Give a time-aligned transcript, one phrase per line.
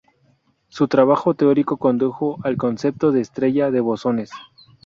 [0.67, 4.31] Su trabajo teórico condujo al concepto de estrella de bosones.